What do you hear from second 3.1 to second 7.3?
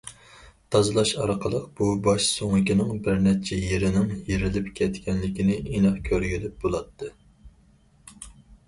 نەچچە يېرىنىڭ يېرىلىپ كەتكەنلىكىنى ئېنىق كۆرگىلى بولاتتى.